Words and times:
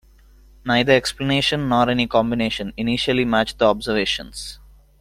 Neither 0.65 0.93
explanation, 0.93 1.69
nor 1.69 1.87
any 1.87 2.07
combination, 2.07 2.73
initially 2.75 3.23
matched 3.23 3.59
the 3.59 3.65
observations. 3.67 4.57